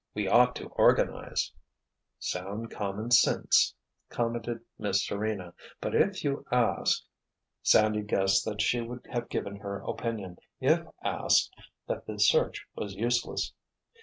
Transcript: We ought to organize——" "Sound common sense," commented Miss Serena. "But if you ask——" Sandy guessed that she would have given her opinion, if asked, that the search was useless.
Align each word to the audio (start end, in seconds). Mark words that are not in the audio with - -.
We 0.15 0.27
ought 0.27 0.55
to 0.55 0.65
organize——" 0.69 1.51
"Sound 2.17 2.71
common 2.71 3.11
sense," 3.11 3.75
commented 4.09 4.61
Miss 4.79 5.05
Serena. 5.05 5.53
"But 5.79 5.93
if 5.93 6.23
you 6.23 6.43
ask——" 6.51 7.03
Sandy 7.61 8.01
guessed 8.01 8.43
that 8.45 8.63
she 8.63 8.81
would 8.81 9.05
have 9.11 9.29
given 9.29 9.57
her 9.57 9.77
opinion, 9.81 10.39
if 10.59 10.87
asked, 11.03 11.55
that 11.87 12.07
the 12.07 12.17
search 12.17 12.65
was 12.75 12.95
useless. 12.95 13.53